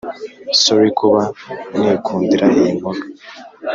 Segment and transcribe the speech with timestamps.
[0.61, 1.21] sorry kuba
[1.79, 3.01] n’ikundira iyi nkuru